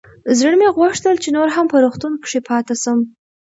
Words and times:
زړه 0.39 0.55
مې 0.59 0.67
غوښتل 0.77 1.15
چې 1.23 1.29
نور 1.35 1.47
هم 1.55 1.65
په 1.71 1.77
روغتون 1.83 2.13
کښې 2.23 2.39
پاته 2.47 2.75
سم. 2.83 2.99